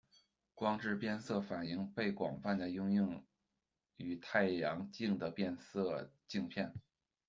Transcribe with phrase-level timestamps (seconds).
[0.55, 3.23] 光致变色反应被广泛地应用
[3.97, 6.73] 于太阳镜的变色镜片。